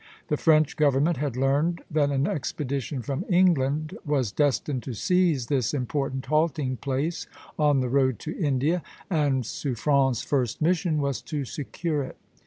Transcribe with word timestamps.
The 0.29 0.35
French 0.35 0.77
government 0.77 1.17
had 1.17 1.37
learned 1.37 1.83
that 1.91 2.09
an 2.09 2.25
expedition 2.25 3.03
from 3.03 3.23
England 3.29 3.95
was 4.03 4.31
destined 4.31 4.81
to 4.81 4.95
seize 4.95 5.45
this 5.45 5.75
important 5.75 6.25
halting 6.25 6.77
place 6.77 7.27
on 7.59 7.81
the 7.81 7.87
road 7.87 8.17
to 8.21 8.35
India, 8.35 8.81
and 9.11 9.45
Suffren's 9.45 10.23
first 10.23 10.59
mission 10.59 11.01
was 11.01 11.21
to 11.21 11.45
secure 11.45 12.01
it. 12.01 12.17